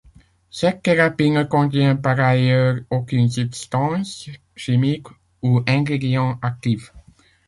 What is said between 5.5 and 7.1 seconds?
ingrédient actif.